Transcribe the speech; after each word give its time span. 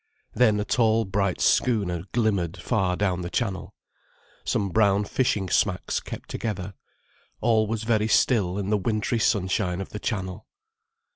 Then 0.33 0.59
a 0.59 0.65
tall 0.65 1.05
bright 1.05 1.39
schooner 1.41 2.05
glimmered 2.11 2.57
far 2.59 2.95
down 2.95 3.21
the 3.21 3.29
channel. 3.29 3.75
Some 4.43 4.69
brown 4.69 5.03
fishing 5.05 5.47
smacks 5.47 5.99
kept 5.99 6.27
together. 6.27 6.73
All 7.39 7.67
was 7.67 7.83
very 7.83 8.07
still 8.07 8.57
in 8.57 8.71
the 8.71 8.79
wintry 8.79 9.19
sunshine 9.19 9.79
of 9.79 9.89
the 9.89 9.99
Channel. 9.99 10.47